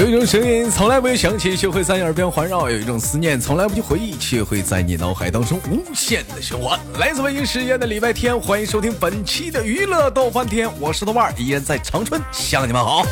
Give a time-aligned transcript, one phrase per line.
[0.00, 6.80] 有一种声音从来不会响起，却会在你耳边环绕；有一种思念从来不去回忆，却会在你脑海当中无限的循环。
[6.98, 13.04] 来自北京时间的礼拜天，欢迎收听本期的娱乐逗翻天，我是豆瓣，依然在长春向你们好。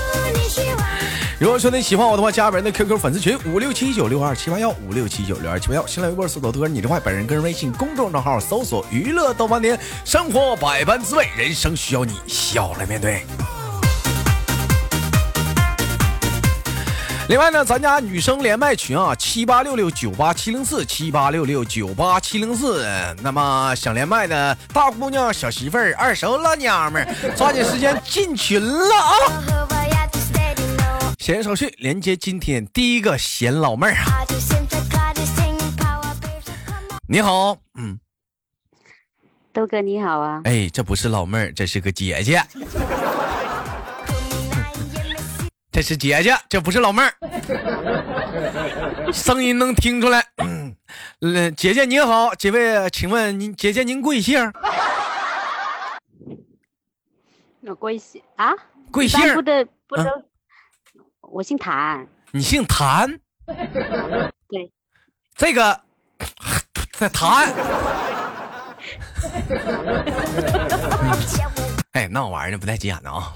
[1.39, 13.27] 如果说你喜欢我的话，加本人的 QQ 粉丝群五六七九六二七八幺五六七九六二七八幺，新浪微博搜索豆“哥你这坏”，本人个人微信公众账号搜索“娱乐逗翻天”，生活百般滋味，人生需要你笑来面对。
[17.29, 22.87] 另外呢，咱家女生连麦群啊，七八六六九八七零四，七八六六九八七零四。
[23.23, 29.45] 那么想连麦的大姑娘、小媳妇儿、二手老娘们儿，抓紧时间进群了啊！
[31.19, 34.25] 闲言少叙，连接今天第一个闲老妹儿啊。
[37.07, 38.01] 你好，嗯，
[39.53, 40.41] 豆哥你好啊。
[40.45, 42.43] 哎，这不是老妹儿，这是个姐姐。
[45.71, 47.13] 这是姐姐，这不是老妹儿，
[49.13, 50.25] 声音能听出来。
[50.39, 50.75] 嗯，
[51.55, 54.53] 姐姐您好，几位，请问您姐姐您贵姓？
[57.61, 58.53] 我贵姓啊？
[58.91, 59.35] 贵姓？
[59.35, 60.25] 不得不得，
[61.21, 62.07] 我姓谭。
[62.33, 63.21] 你姓谭？
[64.49, 64.73] 对。
[65.37, 65.81] 这个
[66.93, 67.53] 在谭。
[71.93, 73.35] 哎，那玩意儿不带急眼的啊。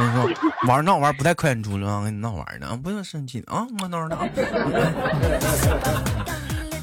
[0.00, 2.00] 跟你说，玩闹玩不带快眼珠子啊！
[2.02, 3.66] 跟你闹玩呢啊，不用生气啊！
[3.80, 4.26] 我闹的啊。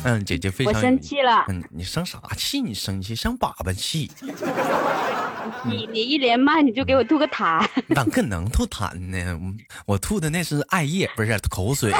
[0.04, 1.46] 嗯，姐姐非常生气了。
[1.48, 2.62] 嗯，你生啥气？
[2.62, 4.12] 你生气生粑粑气？
[5.66, 7.68] 你你一连麦你就给我吐个痰？
[7.90, 9.40] 哪可能吐痰呢？
[9.88, 11.92] 我吐的那是艾叶，不是口水。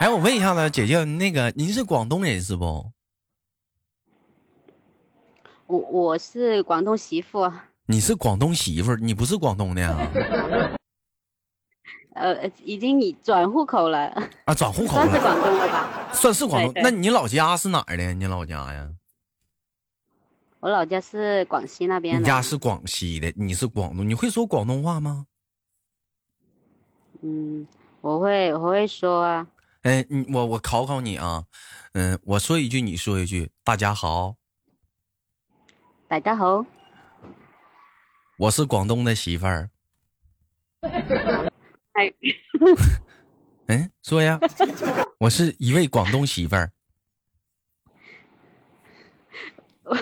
[0.00, 2.90] 哎，我问一下子，姐姐，那个您是广东人是不？
[5.68, 7.52] 我我是广东媳妇。
[7.88, 9.96] 你是广东媳妇儿，你不是广东的呀？
[12.14, 14.08] 呃，已经你转户口了
[14.46, 16.12] 啊，转户口了，算是广东的吧？
[16.12, 16.72] 算是广东。
[16.82, 18.12] 那你老家是哪儿的？
[18.14, 18.90] 你老家呀？
[20.60, 22.20] 我老家是广西那边的。
[22.20, 25.26] 你家是广西的，你是广东，你会说广东话吗？
[27.20, 27.68] 嗯，
[28.00, 29.46] 我会，我会说啊。
[29.82, 31.44] 哎，你我我考考你啊，
[31.92, 34.34] 嗯，我说一句，你说一句，大家好。
[36.08, 36.64] 大家好。
[38.38, 39.70] 我是广东的媳妇儿。
[41.92, 42.12] 哎，
[43.68, 44.38] 嗯， 说呀，
[45.18, 46.70] 我是一位广东媳妇儿。
[49.84, 49.98] 我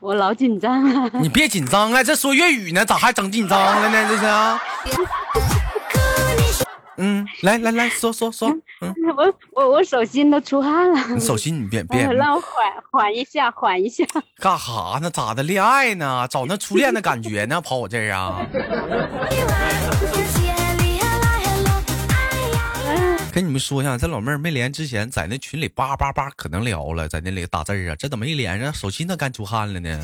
[0.00, 1.20] 我老紧张了。
[1.20, 4.08] 你别紧张啊，这说粤语呢，咋还整紧张了呢？
[4.08, 4.60] 这是啊。
[6.98, 8.48] 嗯，来来来说说说，
[8.80, 11.14] 嗯， 我我我手心都出汗了。
[11.14, 12.50] 你手心你别别， 让我缓
[12.90, 14.04] 缓一下，缓一下。
[14.36, 15.10] 干哈呢？
[15.10, 15.42] 咋的？
[15.42, 16.26] 恋爱呢？
[16.30, 17.60] 找那初恋的感觉呢？
[17.60, 18.46] 跑我这儿啊？
[23.34, 27.96] 跟你们说一下，这老妹儿没连之前，在那群里叭叭叭可能聊了，在那里打字啊。
[27.98, 29.98] 这怎么一连上，手心都干出汗了呢？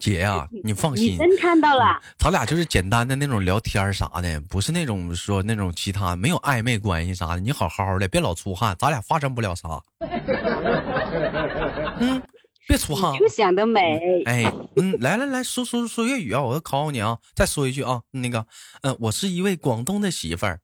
[0.00, 2.00] 姐呀，你放心，真看到了。
[2.18, 7.40] 咱俩就是简单的那种聊天啥的，不是那种说那种其他没有暧昧关系啥的。
[7.40, 9.68] 你好好的，别老出汗，咱俩发生不了啥。
[12.00, 12.22] 嗯，
[12.66, 13.18] 别出汗。
[13.18, 14.22] 就想得美。
[14.24, 16.40] 哎，嗯，来来来说说说粤语啊！
[16.40, 17.18] 我要考考你啊！
[17.34, 18.46] 再说一句啊，那个，
[18.82, 20.60] 嗯，我是一位广东的媳妇儿。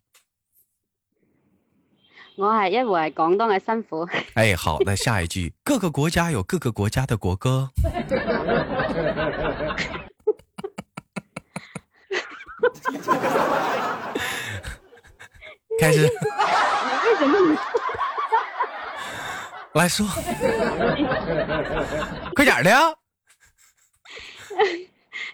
[2.37, 4.07] 我系一位广东嘅辛苦。
[4.35, 7.71] 哎，好，那下一句， 各个国家有各个国家的国歌。
[15.81, 16.03] 开始。
[16.03, 16.09] 你
[17.09, 17.57] 为什么？
[19.75, 20.07] 来说，
[22.35, 22.93] 快点的呀！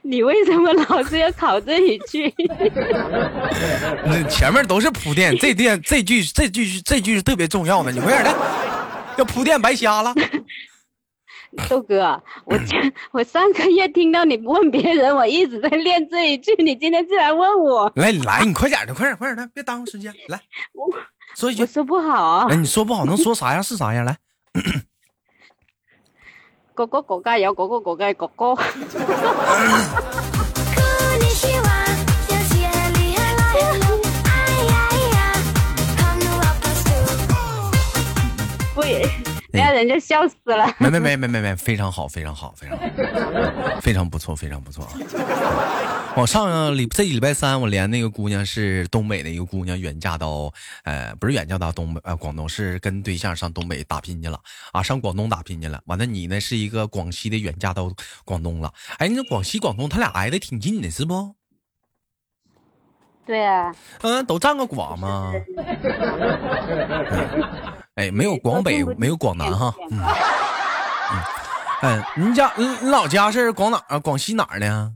[0.02, 2.32] 你为什么老是要考这一句？
[4.04, 8.34] 那前面都是铺垫，这垫这句这句这句是特别重要的，你快点的，
[9.18, 10.14] 要铺垫白瞎了。
[11.68, 12.58] 豆哥，我
[13.12, 17.92] 我上个月听到你问别人，我一直在练这一句，你今天竟然问我？
[17.96, 20.12] 来来，你快点的，快点快点的，别耽误时间。
[20.28, 20.40] 来，
[20.72, 20.88] 我
[21.36, 22.46] 说一句，说不好。
[22.48, 24.04] 哎，你说不好能说啥样是啥样？
[24.04, 24.16] 来。
[26.74, 28.54] 各个国家有各个国家的国歌。
[38.74, 38.82] 不，
[39.52, 40.66] 那人家笑死了。
[40.78, 42.84] 没没没没没没，非常好，非常好，非常好，
[43.82, 44.88] 非常不错，非常不错。
[46.14, 50.52] 我上礼这礼拜三，我连那个姑娘是东北的一个姑娘，远嫁到
[50.84, 54.38] 呃，不是远嫁到东北呃广东，是跟对象上东北打拼去了
[54.72, 55.80] 啊，上广东打拼去了。
[55.86, 57.90] 完了，你呢是一个广西的远嫁到
[58.26, 58.72] 广东了。
[58.98, 61.34] 哎，你这广西广东他俩挨得挺近的，是不？
[63.24, 65.32] 对啊，嗯，都占个广嘛。
[67.96, 69.74] 哎，没有广北，没有广南哈。
[69.90, 69.98] 嗯
[71.10, 71.22] 嗯，
[71.80, 73.98] 哎，你家你你老家是广哪啊？
[73.98, 74.92] 广西哪儿的？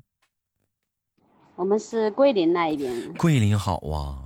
[1.56, 2.92] 我们是桂林那一边。
[3.14, 4.18] 桂林好啊，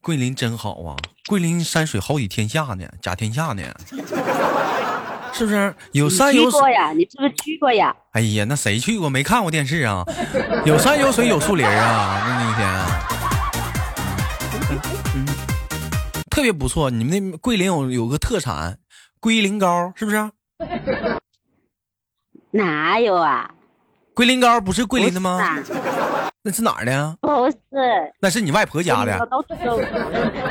[0.00, 0.96] 桂林真好啊，
[1.28, 3.62] 桂林山水好比天下呢，甲天下呢，
[5.34, 5.74] 是不是？
[5.92, 6.92] 有山有水呀？
[6.92, 7.94] 你是不是去过呀？
[8.12, 9.10] 哎呀，那谁去过？
[9.10, 10.02] 没看过电视啊？
[10.64, 12.66] 有山有水有树林啊，那那天。
[16.30, 18.78] 特别不错，你们那桂林有有个特产，
[19.20, 20.30] 龟苓膏，是不是？
[22.52, 23.50] 哪有啊？
[24.14, 25.38] 龟苓膏不是桂林的吗？
[26.42, 27.18] 那是哪儿的？
[27.20, 27.56] 不是，
[28.20, 29.18] 那是你外婆家的。
[29.26, 29.80] 到处都，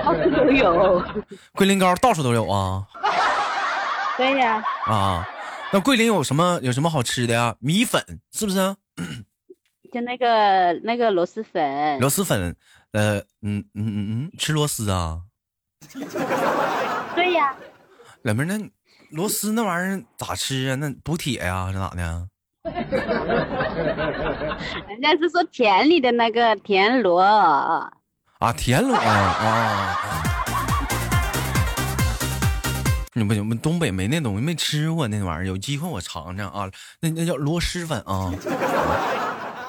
[0.04, 1.04] 到处都有。
[1.54, 2.86] 桂林糕到处都有啊。
[4.16, 4.64] 对呀。
[4.86, 5.28] 啊，
[5.74, 7.56] 那桂林有什么有什么好吃的呀？
[7.60, 8.76] 米粉是不是？
[9.92, 12.00] 就那个那个螺蛳粉。
[12.00, 12.56] 螺蛳粉，
[12.92, 15.22] 呃，嗯嗯嗯嗯，吃螺丝啊。
[17.16, 17.56] 对呀，
[18.22, 18.70] 老妹儿，那
[19.10, 20.76] 螺丝那玩意儿咋吃啊？
[20.76, 22.29] 那补铁呀，是咋的？
[24.88, 27.90] 人家是说田里的那个田螺啊，
[28.58, 29.98] 田螺啊啊。
[33.14, 35.48] 你不行，我们东北没那东西，没吃过那玩意儿。
[35.48, 36.70] 有机会我尝尝啊，
[37.00, 38.34] 那那叫螺蛳粉啊。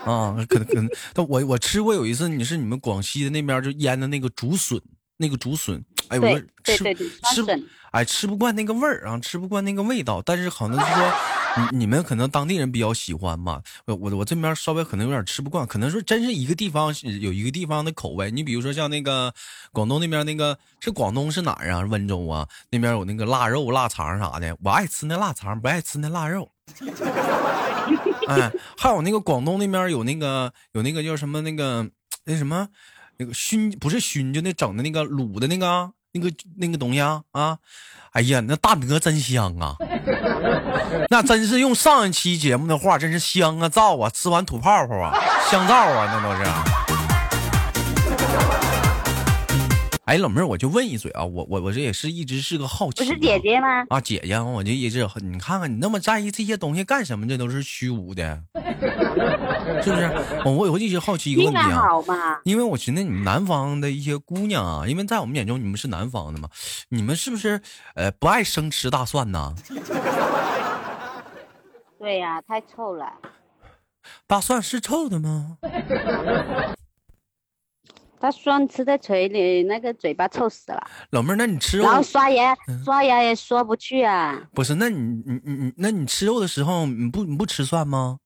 [0.04, 4.81] 啊，可能可能，但我我吃过有一次，你是你们广西的那边就腌的那个竹笋。
[5.16, 10.22] 那个竹笋，哎，我吃吃哎吃不惯那个味儿啊，吃不惯那个味道。
[10.25, 11.12] 但是可能是说，
[11.56, 13.62] 你你们可能当地人比较喜欢嘛。
[13.87, 18.31] 我我我这边稍微可能有点吃不惯，可能说真是一个地方有一个地方的口味。
[18.31, 19.32] 你比如说像那个
[19.73, 21.81] 广东那边那个是广东是哪啊？
[21.81, 26.50] 温州啊那边有那个腊肉、腊肠啥的，我爱吃那腊肠，不爱吃那腊肉。
[28.29, 31.91] 哎，还有那个广东那边有那个有那个叫什么那个
[32.25, 32.69] 那什么。
[33.23, 37.58] 那个熏不是熏，就那整的那个卤的那个那个那个东西啊啊！
[38.12, 39.76] 哎呀，那大鹅真香啊！
[41.08, 45.14] 那真是用上一期节目的话，真是香啊燥啊，吃完吐泡泡啊，
[45.48, 46.89] 香皂啊，那都是。
[50.10, 53.04] 哎，老妹儿，我就问一嘴啊，我我我这也是一直是个好奇。
[53.04, 53.86] 不是姐姐吗？
[53.90, 57.28] 啊，姐姐，我就一直你看看你那么在意这些东西干什么？
[57.28, 58.42] 这都是虚无的，
[59.84, 60.10] 是不是？
[60.44, 61.86] 我我我一直好奇一个问题啊，
[62.42, 66.48] 因为我寻思你们南方的一些姑娘啊，因为在我们眼中你们是南方的嘛，
[66.88, 67.62] 你们是不是
[67.94, 69.54] 呃不爱生吃大蒜呢？
[72.00, 73.06] 对呀，太臭了。
[74.26, 75.58] 大蒜是臭的吗？
[78.20, 80.82] 大蒜吃在嘴里，那个嘴巴臭死了。
[81.08, 84.38] 老妹儿，那你吃肉，然后刷牙，刷牙也刷不去啊。
[84.52, 88.19] 不是，那你你你你，那你吃肉的时候，你不你不吃蒜吗？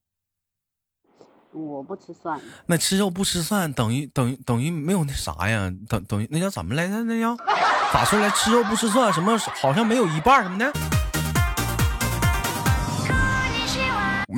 [1.53, 2.37] 我不吃蒜。
[2.65, 5.71] 那吃肉不吃蒜，等于等于等于没有那啥呀？
[5.87, 7.01] 等等于那叫怎么来着？
[7.05, 7.33] 那叫
[7.93, 8.29] 咋说来？
[8.31, 10.69] 吃肉不吃蒜，什么好像没有一半什么的。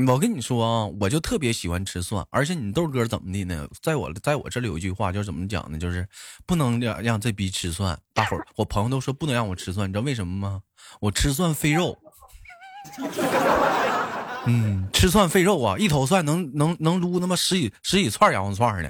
[0.06, 3.68] 我跟你说啊，我就特别喜欢吃蒜，而且你豆哥怎么的呢？
[3.82, 5.78] 在我在我这里有一句话，就是怎么讲呢？
[5.78, 6.08] 就是
[6.46, 7.98] 不能让让这逼吃蒜。
[8.14, 10.62] 大伙儿，我朋友都说不能让我吃蒜，你知道为什么吗？
[11.00, 11.98] 我吃蒜费肉。
[14.46, 15.78] 嗯，吃蒜费肉啊！
[15.78, 18.90] 一头蒜能能能撸那么十几十几串羊肉串呢。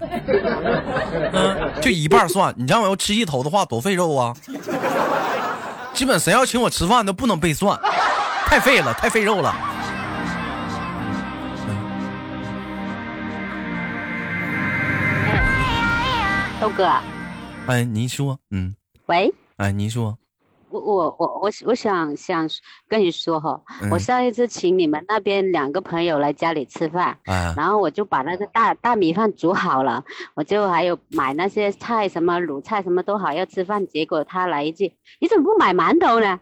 [1.34, 4.36] 嗯，就一半蒜，你让我要吃一头的话，多费肉啊！
[5.96, 7.76] 基本谁要请我吃饭都不能备蒜，
[8.46, 9.56] 太费了，太费肉了。
[16.68, 16.86] 豆哥，
[17.68, 20.18] 哎，您说，嗯，喂，哎，您说，
[20.70, 22.46] 我我我我我想想
[22.90, 23.58] 跟你说哈，
[23.90, 27.18] 我上一次请你们那边两个朋友来家里吃饭，
[27.56, 36.38] 然后我就把那个大大米饭煮好了，我就还有买那些菜，什么卤菜什么都好要吃饭，结果他来一句，你怎么不买馒头呢？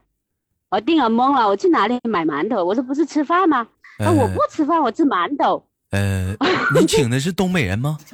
[0.72, 2.66] 我定了懵了，我去哪里买馒头？
[2.66, 3.68] 我说不是吃饭吗？
[4.00, 5.64] 那我不吃饭，我吃馒头。
[5.92, 6.34] 呃，
[6.76, 8.00] 你请的是东北人吗？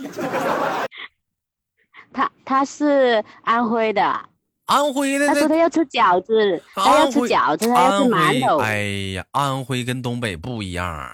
[2.13, 4.03] 他他是安徽的，
[4.65, 5.27] 安徽的。
[5.27, 8.58] 他说他要吃饺子，他要吃饺子，他要吃馒头。
[8.60, 8.84] 哎
[9.15, 11.10] 呀，安徽跟东北不一样。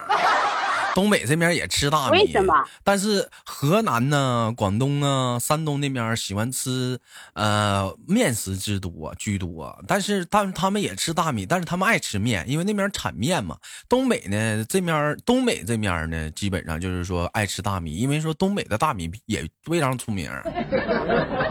[0.98, 2.52] 东北这边也吃大米，为什么？
[2.82, 6.98] 但是河南呢、广东啊、山东那边喜欢吃
[7.34, 9.80] 呃面食之多居多。
[9.86, 13.56] 但是，但是他们也吃大米，但是他们爱吃面，因为那边产面嘛。
[13.88, 20.28] 东北呢这面，东北这面呢基本上就是说爱吃大米，因为说东北的大米也非常出名。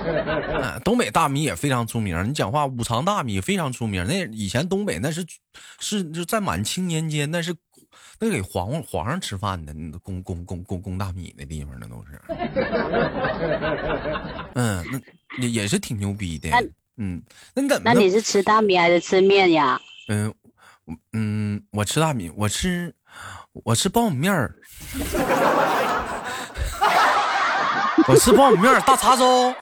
[0.83, 4.05] 东北大米也非常出名，你讲话五常大米非常出名。
[4.05, 5.25] 那以前东北那是
[5.79, 7.55] 是就在满清年间那是。
[8.19, 12.19] 那给皇皇皇上吃饭的，那供供供供供大米的地方，那都是。
[14.55, 14.99] 嗯，那
[15.43, 16.49] 也也是挺牛逼的。
[16.97, 17.21] 嗯，
[17.53, 17.83] 那怎么？
[17.85, 19.79] 那你是吃大米还是吃面呀？
[20.07, 20.33] 嗯，
[21.13, 22.95] 嗯，我吃大米，我吃
[23.63, 24.55] 我吃苞米面儿。
[28.07, 29.53] 我吃苞米面儿大碴粥，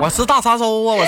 [0.00, 0.96] 我吃大碴粥啊！
[0.96, 1.04] 我。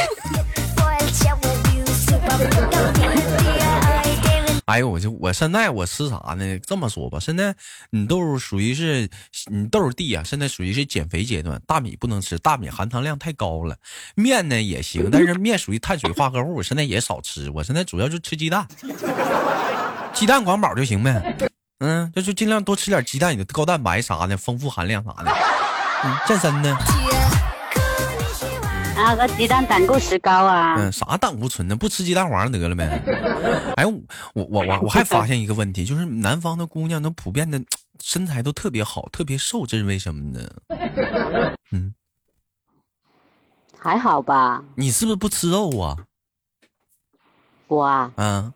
[4.70, 6.58] 哎呦，我就我现在我吃啥呢？
[6.60, 7.52] 这么说吧，现在
[7.90, 9.10] 你豆属于是
[9.46, 13.76] 你豆弟啊，现在属于是减肥阶段，大米不能吃，大米含糖量太高了。
[14.14, 17.50] 面呢也行，但是面属于碳水化合物，现在也少吃。
[17.50, 18.64] 我现在主要就吃鸡蛋，
[20.14, 21.36] 鸡蛋管饱就行呗。
[21.80, 25.32] 嗯，就就尽量多吃点鸡蛋，有高蛋白啥的，丰富含量啥的。
[26.04, 26.78] 嗯，健身呢？
[29.00, 30.74] 啊，个鸡蛋胆固醇高啊。
[30.76, 31.74] 嗯，啥胆固醇呢？
[31.74, 33.02] 不吃鸡蛋黄得了呗。
[33.76, 37.60] 哎，我我我我还发现一个问题，就是南方的姑娘都普遍的
[38.02, 40.48] 身材都特别好，特别瘦，这是为什么呢？
[41.72, 41.94] 嗯，
[43.78, 44.62] 还好吧。
[44.74, 45.96] 你是不是不吃肉啊？
[47.68, 48.12] 我啊。
[48.16, 48.52] 嗯。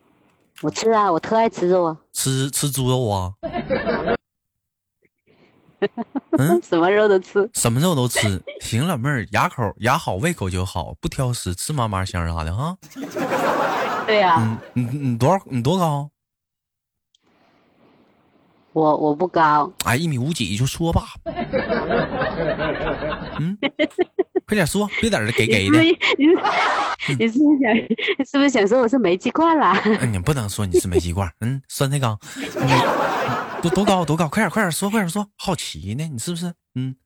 [0.61, 1.97] 我吃啊，我特爱吃肉啊。
[2.13, 3.33] 吃吃猪肉啊？
[6.39, 8.43] 嗯， 什么肉都吃，什么肉都吃。
[8.61, 12.77] 行，老妹儿，牙口牙好，胃口就好，不挑食，吃嘛嘛香啥的哈。
[14.07, 14.59] 对呀。
[14.75, 15.41] 你你你多少？
[15.47, 16.11] 你多高？
[18.73, 19.73] 我我不高。
[19.85, 21.03] 哎，一米五几就说吧。
[23.39, 23.59] 嗯。
[24.47, 25.81] 快点说，别在这给给的。
[25.81, 25.97] 你
[27.19, 27.75] 你是不是想
[28.27, 29.81] 是不是想说我是煤气罐啦？
[30.11, 31.31] 你不能说你是煤气罐。
[31.41, 32.19] 嗯，酸菜缸。
[33.63, 34.05] 多多高？
[34.05, 34.29] 多高？
[34.29, 35.29] 快点快点说，快点说。
[35.37, 36.53] 好奇呢，你是不是？
[36.75, 36.97] 嗯。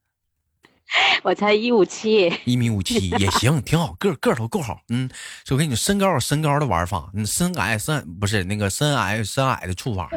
[1.23, 2.33] 我才一五七。
[2.45, 4.81] 一米五七也行，挺好，个个头够好。
[4.89, 5.07] 嗯，
[5.45, 10.09] 就跟你身高有身高的玩法，你身矮身不是那个身矮身矮的处法，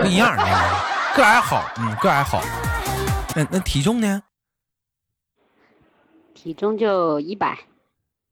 [0.00, 0.36] 不一样。
[1.16, 2.42] 个矮好，嗯，个矮好。
[3.34, 4.22] 那那体重呢？
[6.46, 7.58] 体重就一百，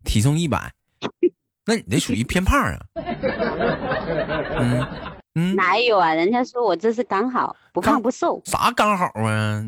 [0.04, 0.72] 体重一百，
[1.66, 2.78] 那你这属于偏胖啊？
[4.56, 4.86] 嗯
[5.34, 6.14] 嗯，哪有啊？
[6.14, 8.40] 人家说我这是刚好，不胖不瘦。
[8.44, 9.60] 啥刚好啊？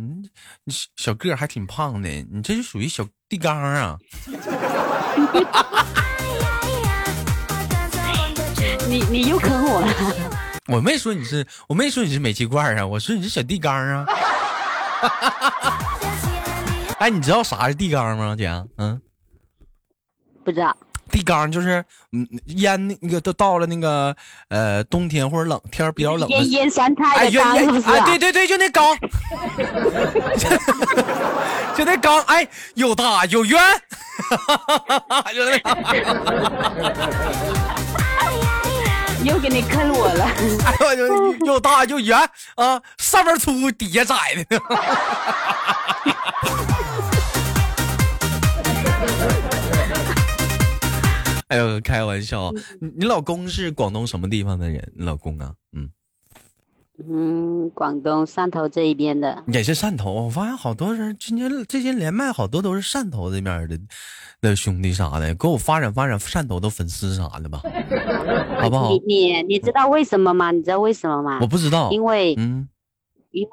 [0.62, 3.98] 你小个还挺胖的，你这就属于小地缸啊！
[8.88, 9.88] 你你又坑我了？
[10.68, 14.06] 我没说你是，我没说你是煤气罐啊，我说你是小地缸啊。
[16.98, 18.48] 哎，你知道啥是地缸吗，姐？
[18.78, 19.00] 嗯，
[20.44, 20.74] 不知道。
[21.10, 24.16] 地缸就是，嗯，腌那个都到了那个
[24.48, 27.88] 呃冬天或者冷天比较冷，腌腌酸菜的缸是不是？
[27.88, 28.96] 哎，对对对，就那缸，
[31.76, 33.60] 就那缸，哎，有大有圆，
[35.32, 35.58] 就那。
[39.26, 40.24] 又给你坑我了！
[40.64, 42.16] 哎呦，又大又圆
[42.54, 44.14] 啊，上面粗底下窄
[44.48, 44.62] 的。
[51.48, 52.52] 哎呦，开玩笑！
[52.96, 54.92] 你老公是广东什么地方的人？
[54.96, 55.88] 你老公啊，嗯
[56.98, 60.12] 嗯，广东汕头这一边的，也是汕头。
[60.24, 63.78] 我发现好多人今天这些连麦，好多都是汕头这边的
[64.40, 67.60] 的兄弟啥的，给我发展发展汕头的粉丝啥的吧，
[68.60, 68.90] 好不好？
[68.90, 70.50] 你你你知道为什么吗？
[70.52, 71.38] 你知道为什么吗？
[71.42, 72.68] 我不知道，因为嗯，
[73.30, 73.50] 因为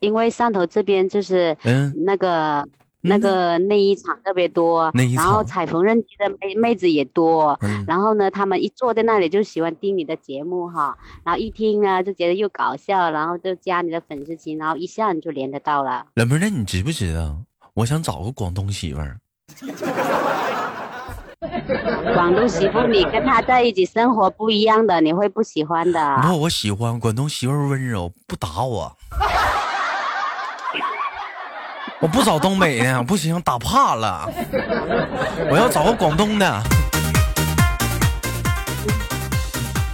[0.00, 2.66] 因为汕头这边就是嗯那个。
[3.02, 16.06] 那个内衣厂特别多，然后踩缝纫机的妹妹子也多，然后呢，他们一坐在那里就喜欢听你的节目哈，然后一听呢就觉得又搞笑，然后就加你的粉丝群，然后一下你就连得到了。
[16.14, 17.36] 老妹儿，那你知不知道？
[17.74, 19.18] 我想找个广东媳妇儿。
[22.14, 26.20] 广东媳妇，你跟他在一起生活不一样的，你会不喜欢的。
[26.22, 28.96] 不，我喜欢广东媳妇温柔，不打我。
[32.02, 34.28] 我不找东北的，不行，打怕了。
[35.48, 36.62] 我要找个广东的。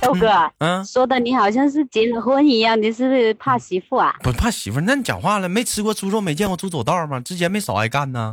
[0.01, 4.15] 豆哥，嗯，说的你好像是结了婚一样，你是不是怕媳妇啊？
[4.23, 7.21] 不怕媳妇，那你讲话了，没吃过猪肉，没见过猪走道吗？
[7.21, 8.33] 之前没少挨干呢。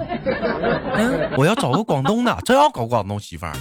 [0.93, 3.51] 嗯，我要找个广东的， 真要搞广东媳妇儿。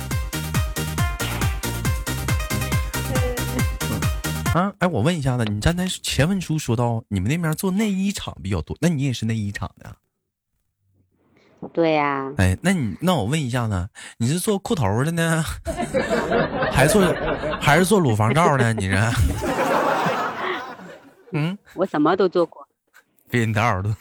[4.55, 9.91] 啊，哎，我问一下子，你刚才前文书说到你们那边做内衣厂比较多，那你也是内衣厂的？
[11.75, 13.89] 对呀，哎，那你那我问一下呢，
[14.19, 15.45] 你是做裤头的呢，
[16.73, 17.03] 还是做
[17.61, 18.73] 还是做乳房罩呢？
[18.73, 18.97] 你是？
[21.33, 22.65] 嗯，我什么都做过，
[23.29, 23.91] 避孕套都。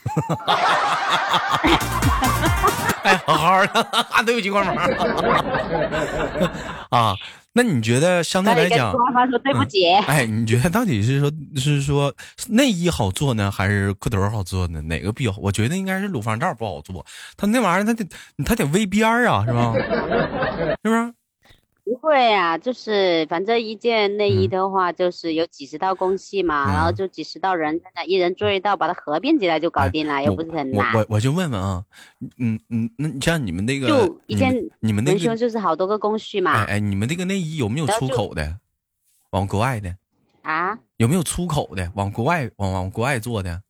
[3.04, 3.88] 哎，好好的，
[4.24, 4.76] 对不起，关门。
[6.90, 7.16] 啊，
[7.56, 9.86] 那你觉得相对来讲，说对不起。
[10.08, 12.14] 哎，你觉得到底是说，是说
[12.50, 14.82] 内衣好做呢，还是裤头好做呢？
[14.82, 15.34] 哪个比较？
[15.38, 17.06] 我觉得应该是乳房罩不好做，
[17.38, 18.06] 它那玩意儿它得
[18.44, 19.74] 它得微边儿啊，是吧？
[20.84, 21.14] 是不是？
[21.84, 30.94] 不会啊，就是反正一件内衣的话，就是有几十道工序嘛，然后就几十道人，一人做一道，把它合并起来就搞定了，又不是很难。
[30.94, 31.84] 我我我就问问啊，
[32.38, 36.64] 嗯嗯，那像你们那个，就一件你们那个就是好多个工序嘛。
[36.64, 38.60] 哎哎，你们那个内衣有没有出口的？
[39.32, 39.94] 往国外的？
[40.44, 40.80] 啊？
[40.98, 41.92] 有没有出口的？
[41.96, 43.62] 往国外往往国外做的？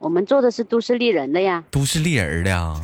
[0.00, 1.62] 我们做的是都市丽人的呀。
[1.70, 2.74] 都市丽人的呀。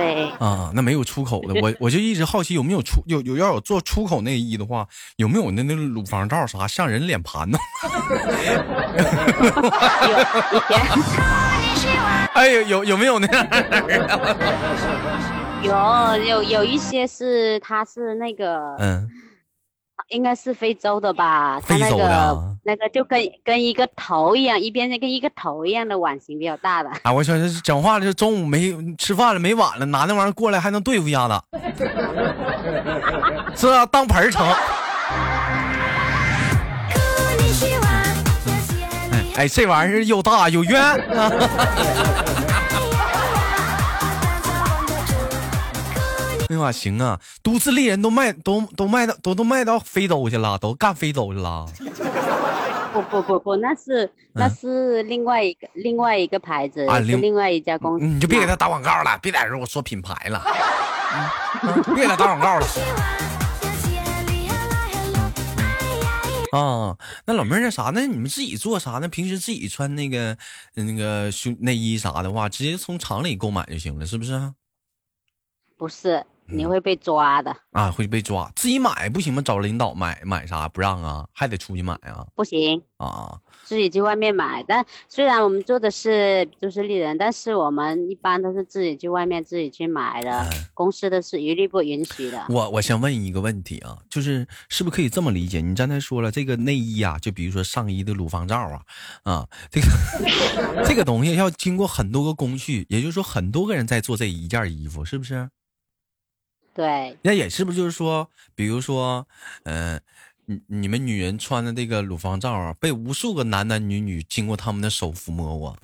[0.00, 7.58] 对啊，那没有出口的，我我就一直好奇有没有出有有要有做出口内衣的话，有没有那那乳房罩啥像人脸盘呢？
[12.32, 13.46] 哎有有有没有那样？
[15.62, 19.10] 有有有一些是它是那个嗯。
[20.10, 21.58] 应该是非洲的吧？
[21.60, 26.90] 非洲的，那个就跟跟一个头一样，一边跟一个头一样的碗型比较大的。
[27.02, 31.40] 啊，我说讲话了，中午没吃饭了，没碗了，拿那玩意儿过来还能对付一下子，
[33.56, 34.44] 是啊，当盆盛。
[39.36, 40.80] 哎，这玩意儿又大又圆。
[46.50, 47.20] 哎呀，行啊！
[47.44, 51.64] 都市丽人都卖，都都卖到，都都卖到非洲去了，都干非洲去了。
[52.92, 58.04] 不不不不，那是那是另外一个另外一个牌子，是另外一家公司。
[58.04, 60.44] 你就别给他打广告了，别在这我说品牌了，
[61.94, 62.66] 别给他打广告了。
[66.50, 69.06] 啊，那老妹儿那啥，那你们自己做啥呢？
[69.06, 70.36] 平时自己穿那个
[70.74, 74.52] 那个胸内衣啥的话，直接从厂里购买就行了，是不是？
[75.78, 76.26] 不是。
[76.52, 77.90] 你会被抓的啊！
[77.90, 79.42] 会被抓，自己买不行吗？
[79.42, 81.26] 找领导买买啥不让啊？
[81.32, 82.26] 还得出去买啊？
[82.34, 83.38] 不行啊！
[83.64, 84.64] 自己去外面买。
[84.66, 92.46] 但虽然我们做的是就是丽人，但是我们一般都是自己去外面自己去买的，公司的是一律不允许的。
[92.48, 95.60] 我我想问一个问题啊，就是是不是可以这么理解？
[95.60, 98.82] 你刚才说了这个内衣啊，就比如说上衣的乳房罩啊，
[99.22, 99.86] 啊，这个
[100.84, 105.48] 这个东西要经过很多个工序，也就是说很多个人在做这一件衣服，是不是？
[106.72, 109.26] 对，那也是不是就是说，比如说，
[109.64, 110.00] 嗯，
[110.46, 115.76] 你你们女人穿的这个乳房罩啊，被无数个男男女女经过他们的手抚摸过，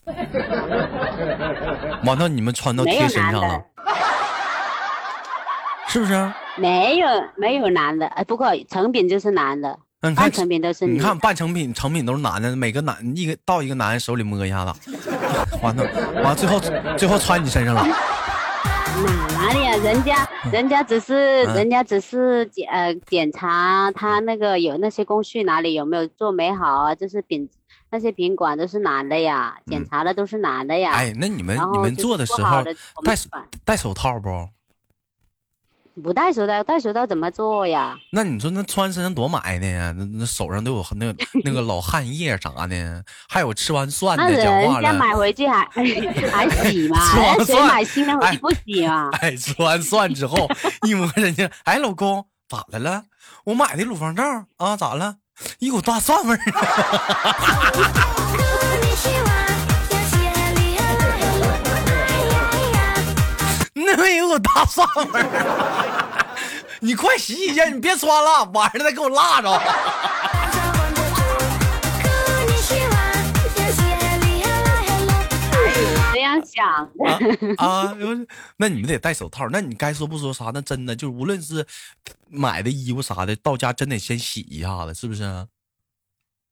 [2.04, 3.62] 完了你们穿到贴身上了，
[5.88, 6.32] 是不是？
[6.56, 10.86] 没有没有男的，哎，不过成品就是男的，半成品都是。
[10.86, 14.96] 你看半成品成品都是男的，每个男一个到一个男人手里摸一下子，
[15.60, 16.60] 完了完了最后
[16.96, 17.84] 最后穿你身上了。
[19.02, 19.76] 哪里啊？
[19.76, 26.94] 人家人家只是人家只是检呃检查他那个有那些工序哪里有没有做没好啊？
[26.94, 27.48] 就是品
[27.90, 30.92] 那些品管都是男的呀，检查的都是男的呀。
[30.92, 32.64] 哎，那你们你们做的时候
[33.04, 33.14] 戴
[33.64, 34.28] 戴手套不？
[36.02, 37.96] 不戴手套，戴手套怎么做呀？
[38.12, 39.94] 那你说那穿身上多埋汰呀？
[39.96, 44.82] 那那手上都有那个那个老汗液啥的，还有吃完蒜的讲话了。
[44.82, 45.64] 人家买回去还
[46.30, 46.98] 还洗吗？
[47.44, 49.08] 谁买新的回去不洗吗？
[49.20, 50.48] 哎，吃完蒜之后
[50.86, 53.04] 一摸人家，哎，老公咋的了？
[53.44, 54.22] 我买的乳房罩
[54.58, 55.16] 啊，咋了？
[55.58, 56.40] 一股大蒜味儿。
[64.06, 66.36] 那边有股大蒜味儿，
[66.78, 69.48] 你快洗洗去，你别穿了，晚上再给我辣着。
[76.12, 76.88] 这样想
[77.56, 77.92] 啊？
[78.56, 79.48] 那你们得戴手套。
[79.50, 80.52] 那你该说不说啥？
[80.54, 81.66] 那真的就是，无论是
[82.28, 85.48] 买的衣服啥的，到家真得先洗一下子，是不是？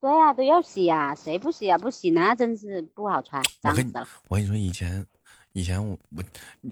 [0.00, 1.78] 对呀，都要洗呀，谁不洗啊？
[1.78, 4.08] 不洗那真是不好穿，脏死了。
[4.26, 5.06] 我跟你说，以前。
[5.56, 6.24] 以前我我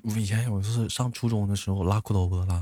[0.03, 2.61] 我以前有一次上初中的时候拉裤头子了，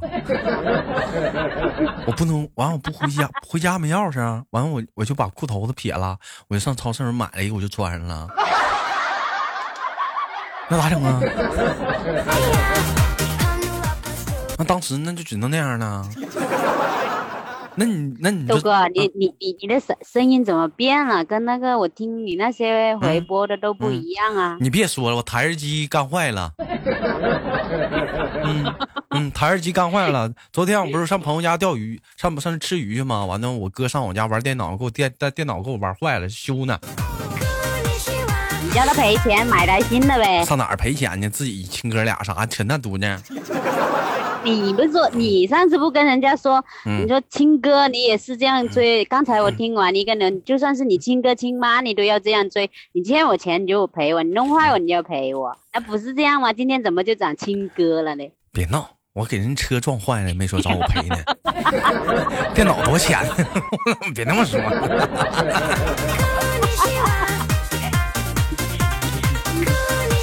[2.06, 8.28] 我不能完我不回家回家没钥匙，完我我就把裤头子撇了，我就上超市买了一个我就穿上了，
[10.68, 11.18] 那咋整啊？
[14.59, 16.06] 那当时那就只能那样了。
[17.81, 21.25] 那你那你豆哥，你你你你的声声音怎么变了？
[21.25, 24.59] 跟那个我听你那些回播的都不一样啊！
[24.61, 26.53] 你别说了，我台式机干坏了。
[28.45, 28.75] 嗯
[29.12, 30.31] 嗯，台式机干坏了。
[30.53, 33.25] 昨天我不是上朋友家钓鱼，上不上吃鱼去吗？
[33.25, 36.79] 完了，我哥上我家玩电脑，给我电电电脑给我玩坏了，修呢。
[38.62, 40.45] 你叫他赔钱买台新的呗。
[40.45, 41.31] 上哪儿赔钱呢？
[41.31, 43.23] 自己亲哥俩啥扯那犊呢？
[44.42, 49.05] 你不是说你上次不跟人家说，你说亲哥你也是这样追？
[49.05, 52.70] 刚才我听完一个人，就算是你亲哥亲妈，你都要这样追。
[52.92, 56.53] 你欠我钱你就赔我，你弄坏我你要赔我，那不是这样吗？
[56.53, 58.24] 今天怎么就长亲哥了呢？
[58.53, 61.16] 别闹，我给人车撞坏了，没说找我赔呢。
[62.55, 63.18] 电脑多少钱？
[64.14, 64.59] 别那么说。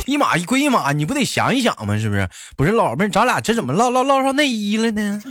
[0.07, 1.97] 一码一归一码，你不得想一想吗？
[1.99, 2.27] 是不是？
[2.55, 5.21] 不是老妹儿，咱俩这怎么唠唠唠上内衣了呢？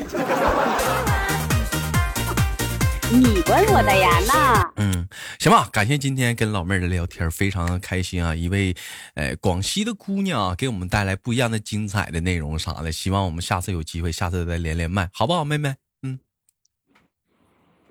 [3.11, 4.11] 你管我的呀？
[4.27, 5.09] 那嗯，
[5.39, 5.69] 行吧。
[5.73, 8.35] 感谢今天跟老妹儿的聊天，非常开心啊！
[8.35, 8.75] 一位
[9.15, 12.93] 呃广西的姑娘给我们带来不一样的精彩的内容啥的。
[12.93, 15.75] 希望我们下次有机会，下次再连连麦，好不好，妹妹？
[16.03, 16.19] 嗯，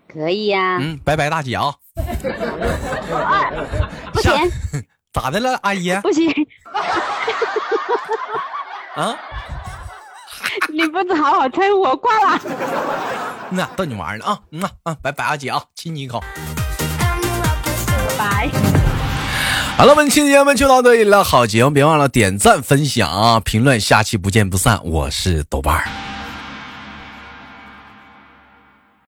[0.07, 0.77] 可以呀。
[0.81, 1.73] 嗯，拜拜，大姐啊。
[4.13, 4.31] 不行。
[5.13, 5.95] 咋的了，阿姨？
[6.01, 6.29] 不行。
[8.95, 9.15] 啊！
[10.69, 12.39] 你不好好吹我挂了。
[13.49, 14.39] 那逗你玩呢啊！
[14.51, 14.95] 嗯啊啊！
[15.01, 16.23] 拜拜，阿姐啊，亲你一口。
[18.17, 18.49] 拜。
[19.77, 21.23] 好了，本期节目就到这里了。
[21.23, 23.79] 好节目，别忘了点赞、分享、评论。
[23.79, 24.79] 下期不见不散。
[24.83, 26.14] 我是豆瓣儿。